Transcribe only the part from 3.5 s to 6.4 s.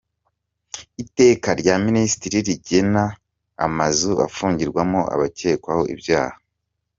amazu afungirwamo abakekwaho ibyaha